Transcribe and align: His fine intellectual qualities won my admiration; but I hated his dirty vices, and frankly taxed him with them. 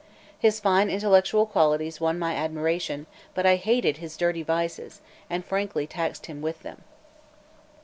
His 0.39 0.59
fine 0.59 0.89
intellectual 0.89 1.45
qualities 1.45 2.01
won 2.01 2.17
my 2.17 2.33
admiration; 2.35 3.05
but 3.35 3.45
I 3.45 3.57
hated 3.57 3.97
his 3.97 4.17
dirty 4.17 4.41
vices, 4.41 4.99
and 5.29 5.45
frankly 5.45 5.85
taxed 5.85 6.25
him 6.25 6.41
with 6.41 6.63
them. 6.63 6.83